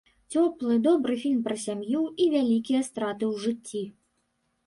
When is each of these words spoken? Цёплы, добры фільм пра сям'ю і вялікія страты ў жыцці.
Цёплы, 0.35 0.77
добры 0.87 1.17
фільм 1.23 1.43
пра 1.49 1.57
сям'ю 1.65 2.01
і 2.25 2.27
вялікія 2.35 2.81
страты 2.89 3.23
ў 3.31 3.33
жыцці. 3.43 3.83